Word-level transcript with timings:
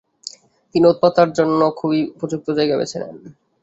তিনি 0.75 0.85
ওঁৎ 0.87 0.97
পাতার 1.03 1.29
জন্য 1.37 1.59
খুবই 1.79 1.99
উপযুক্ত 2.13 2.47
জায়গা 2.57 2.75
বেছে 2.77 2.97
নেন। 3.01 3.15